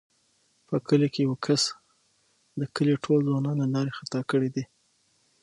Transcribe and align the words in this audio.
په 0.67 0.75
کلي 0.87 1.07
کې 1.13 1.21
یوه 1.27 1.37
کس 1.45 1.63
د 2.59 2.61
کلي 2.75 2.95
ټوله 3.03 3.21
ځوانان 3.27 3.55
له 3.61 3.67
لارې 3.73 3.95
خطا 3.99 4.19
کړي 4.31 4.49
دي. 4.55 4.63